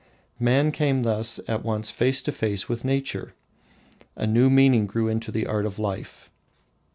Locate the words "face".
1.91-2.23, 2.31-2.67